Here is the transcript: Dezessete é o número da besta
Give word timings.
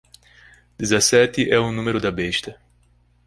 Dezessete 0.79 1.47
é 1.47 1.59
o 1.59 1.71
número 1.71 1.99
da 2.01 2.09
besta 2.11 2.59